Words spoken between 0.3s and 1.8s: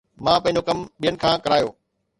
پنهنجو ڪم ٻين کان ڪرايو